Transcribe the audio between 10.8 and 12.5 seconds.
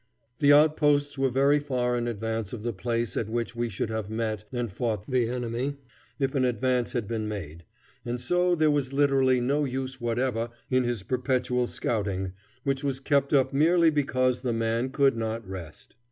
his perpetual scouting,